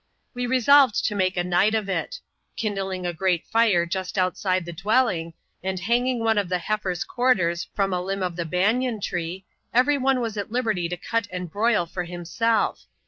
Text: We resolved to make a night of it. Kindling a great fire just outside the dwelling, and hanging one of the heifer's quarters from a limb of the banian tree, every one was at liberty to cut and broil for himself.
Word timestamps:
We 0.33 0.47
resolved 0.47 1.05
to 1.05 1.13
make 1.13 1.37
a 1.37 1.43
night 1.43 1.75
of 1.75 1.87
it. 1.87 2.19
Kindling 2.55 3.05
a 3.05 3.13
great 3.13 3.45
fire 3.45 3.85
just 3.85 4.17
outside 4.17 4.65
the 4.65 4.73
dwelling, 4.73 5.35
and 5.63 5.79
hanging 5.79 6.21
one 6.23 6.39
of 6.39 6.49
the 6.49 6.57
heifer's 6.57 7.03
quarters 7.03 7.67
from 7.75 7.93
a 7.93 8.01
limb 8.01 8.23
of 8.23 8.35
the 8.35 8.45
banian 8.45 8.99
tree, 8.99 9.45
every 9.71 9.99
one 9.99 10.19
was 10.19 10.37
at 10.37 10.51
liberty 10.51 10.89
to 10.89 10.97
cut 10.97 11.27
and 11.31 11.51
broil 11.51 11.85
for 11.85 12.03
himself. 12.05 12.87